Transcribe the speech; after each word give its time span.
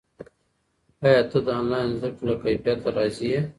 ایا 1.05 1.21
ته 1.29 1.37
د 1.45 1.47
آنلاین 1.59 1.89
زده 1.97 2.09
کړې 2.17 2.23
له 2.27 2.33
کیفیت 2.43 2.81
راضي 2.95 3.27
یې؟ 3.33 3.41